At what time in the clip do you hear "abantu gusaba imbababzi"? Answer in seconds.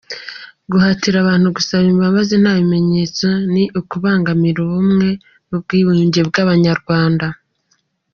1.19-2.35